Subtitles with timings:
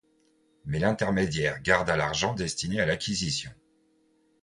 [0.65, 3.51] Mais l’intermédiaire garda l’argent destiné à l’acquisition.